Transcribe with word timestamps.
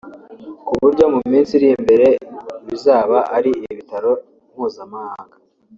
ku 0.65 0.73
buryo 0.81 1.05
mu 1.13 1.19
minsi 1.31 1.51
iri 1.57 1.67
imbere 1.77 2.07
bizaba 2.67 3.17
ari 3.37 3.51
ibitaro 3.71 4.11
mpuzamahanga 4.51 5.35